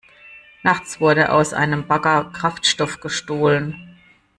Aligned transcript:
Nachts 0.63 0.99
wurde 0.99 1.31
aus 1.31 1.53
einem 1.53 1.85
Bagger 1.85 2.31
Kraftstoff 2.33 3.01
gestohlen. 3.01 3.99